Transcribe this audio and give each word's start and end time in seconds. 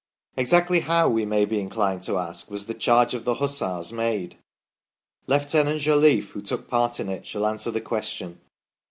Exactly 0.35 0.79
how, 0.79 1.07
we 1.09 1.25
may 1.27 1.45
be 1.45 1.59
inclined 1.59 2.01
to 2.01 2.17
ask, 2.17 2.49
was 2.49 2.65
the 2.65 2.73
charge 2.73 3.13
of 3.13 3.23
the 3.23 3.35
Hussars 3.35 3.93
made? 3.93 4.39
Lieutenant 5.27 5.81
Jolliffe, 5.81 6.31
who 6.31 6.41
took 6.41 6.67
part 6.67 6.99
in 6.99 7.07
it, 7.07 7.27
shall 7.27 7.45
answer 7.45 7.69
the 7.69 7.81
question. 7.81 8.41